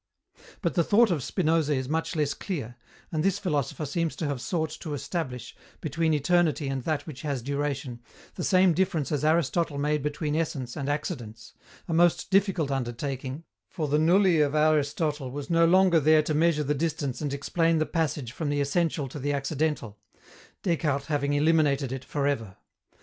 [0.63, 2.75] But the thought of Spinoza is much less clear,
[3.11, 7.43] and this philosopher seems to have sought to establish, between eternity and that which has
[7.43, 8.01] duration,
[8.33, 11.53] the same difference as Aristotle made between essence and accidents:
[11.87, 14.09] a most difficult undertaking, for the [Greek:
[14.39, 18.31] ylê] of Aristotle was no longer there to measure the distance and explain the passage
[18.31, 19.99] from the essential to the accidental,
[20.63, 22.57] Descartes having eliminated it for ever.